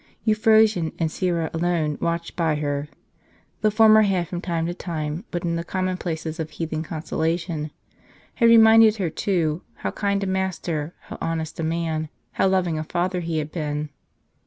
[0.23, 2.87] Euphrosyne and Syra alone watched by her.
[3.61, 7.69] The former had, from time to time, put in the commonplaces of heathen consolation,
[8.33, 12.83] had reminded her too, how kind a master, how honest a man, how loving a
[12.83, 13.89] father he had been.